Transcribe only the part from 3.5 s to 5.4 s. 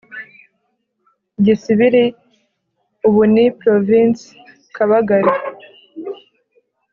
provinsi kabagari).